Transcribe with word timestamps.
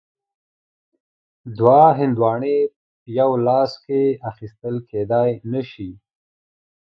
دوه 1.57 1.81
هندواڼې 1.99 2.57
یو 3.19 3.29
لاس 3.47 3.71
کې 3.85 4.01
اخیستل 4.31 4.75
کیدای 4.91 5.29
نه 5.51 5.61
شي. 5.71 5.89